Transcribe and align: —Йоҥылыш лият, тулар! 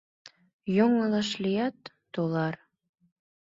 —Йоҥылыш 0.75 1.29
лият, 1.43 1.77
тулар! 2.13 2.55